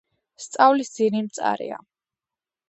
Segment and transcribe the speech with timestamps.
[0.45, 1.79] სწავლის ძირი მწარეა